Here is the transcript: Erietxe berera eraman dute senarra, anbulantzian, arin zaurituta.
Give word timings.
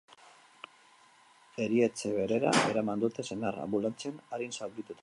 Erietxe 1.65 2.13
berera 2.17 2.55
eraman 2.73 3.07
dute 3.07 3.29
senarra, 3.31 3.69
anbulantzian, 3.71 4.21
arin 4.39 4.61
zaurituta. 4.61 4.99